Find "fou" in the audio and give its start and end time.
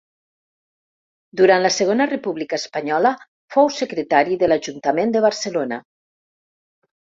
3.57-3.71